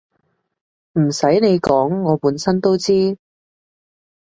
[0.93, 3.17] 唔洗你講我本身都知